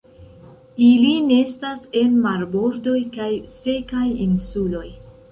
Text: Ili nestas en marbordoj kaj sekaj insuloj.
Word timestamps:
Ili 0.85 1.09
nestas 1.25 1.83
en 1.99 2.15
marbordoj 2.23 2.95
kaj 3.17 3.27
sekaj 3.57 4.07
insuloj. 4.25 4.87